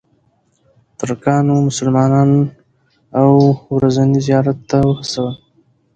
ترکانو 0.99 1.55
مسلمانان 1.69 2.31
اوو 3.21 3.41
ورځني 3.75 4.19
زیارت 4.27 4.57
ته 4.69 4.77
وهڅول. 4.87 5.33